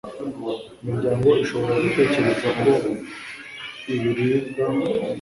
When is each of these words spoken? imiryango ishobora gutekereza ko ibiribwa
imiryango 0.81 1.27
ishobora 1.43 1.75
gutekereza 1.83 2.47
ko 2.61 2.71
ibiribwa 3.93 4.63